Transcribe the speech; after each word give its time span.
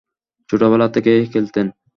ছোটবেলা 0.49 0.87
থেকেই 0.87 1.21
খেলতেন? 1.25 1.67